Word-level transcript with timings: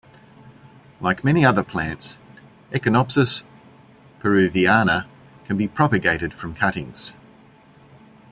Like 0.99 1.23
many 1.23 1.45
other 1.45 1.63
plants, 1.63 2.17
"Echinopsis 2.71 3.43
peruviana" 4.19 5.05
can 5.45 5.57
be 5.57 5.67
propagated 5.67 6.33
from 6.33 6.55
cuttings. 6.55 7.13